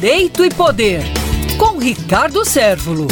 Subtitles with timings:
[0.00, 1.02] Direito e Poder,
[1.58, 3.08] com Ricardo Sérvulo.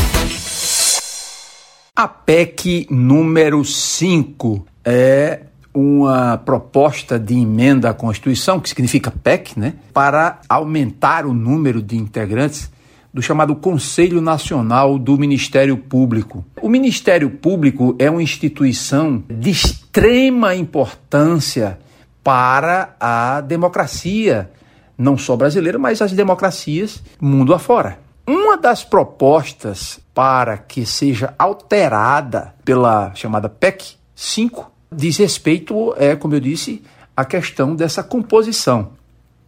[1.97, 5.41] A PEC número 5 é
[5.75, 11.97] uma proposta de emenda à Constituição, que significa PEC, né, para aumentar o número de
[11.97, 12.71] integrantes
[13.13, 16.45] do chamado Conselho Nacional do Ministério Público.
[16.63, 21.81] O Ministério Público é uma instituição de extrema importância
[22.23, 24.53] para a democracia,
[24.97, 27.99] não só brasileira, mas as democracias mundo afora.
[28.27, 36.35] Uma das propostas para que seja alterada pela chamada PEC 5 diz respeito, é, como
[36.35, 36.83] eu disse,
[37.17, 38.93] à questão dessa composição.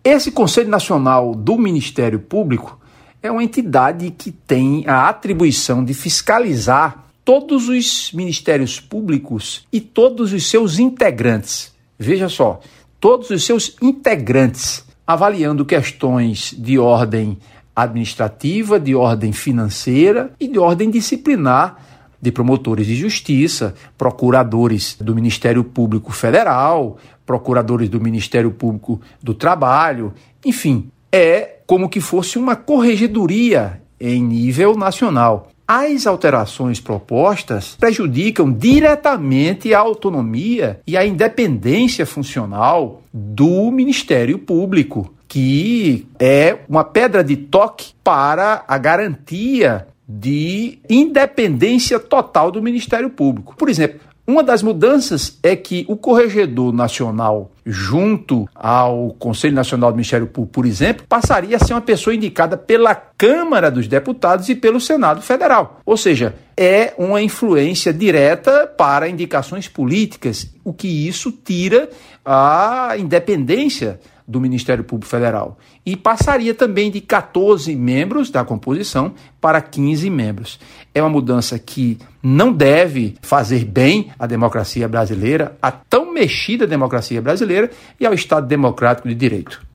[0.05, 2.79] Esse Conselho Nacional do Ministério Público
[3.23, 10.33] é uma entidade que tem a atribuição de fiscalizar todos os ministérios públicos e todos
[10.33, 11.75] os seus integrantes.
[11.99, 12.61] Veja só,
[13.01, 17.39] todos os seus integrantes, avaliando questões de ordem
[17.75, 21.83] administrativa, de ordem financeira e de ordem disciplinar
[22.21, 30.13] de promotores de justiça, procuradores do Ministério Público Federal, procuradores do Ministério Público do Trabalho,
[30.45, 35.49] enfim, é como que fosse uma corregedoria em nível nacional.
[35.69, 46.07] As alterações propostas prejudicam diretamente a autonomia e a independência funcional do Ministério Público que
[46.19, 53.55] é uma pedra de toque para a garantia de independência total do Ministério Público.
[53.55, 59.97] Por exemplo, uma das mudanças é que o Corregedor Nacional, junto ao Conselho Nacional do
[59.97, 64.55] Ministério Público, por exemplo, passaria a ser uma pessoa indicada pela Câmara dos Deputados e
[64.55, 65.81] pelo Senado Federal.
[65.87, 71.89] Ou seja, é uma influência direta para indicações políticas, o que isso tira
[72.23, 75.59] a independência do Ministério Público Federal.
[75.87, 80.61] E passaria também de 14 membros da composição para 15 membros.
[80.95, 87.23] É uma mudança que não deve fazer bem à democracia brasileira, à tão mexida democracia
[87.23, 89.67] brasileira e ao Estado democrático de direito.